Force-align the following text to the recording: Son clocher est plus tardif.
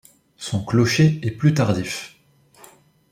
Son 0.37 0.65
clocher 0.65 1.19
est 1.21 1.29
plus 1.29 1.53
tardif. 1.53 2.17